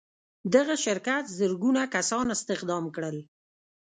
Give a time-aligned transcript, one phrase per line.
[0.55, 3.17] دغه شرکت زرګونه کسان استخدام کړل